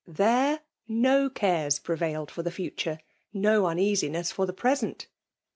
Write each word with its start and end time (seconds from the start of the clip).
—There 0.25 0.61
no 0.87 1.29
cares 1.29 1.77
prevailed 1.77 2.31
for 2.31 2.41
the 2.41 2.49
future— 2.49 3.01
no 3.45 3.67
uneasiness 3.67 4.31
for 4.31 4.47
the 4.47 4.51
present. 4.51 5.05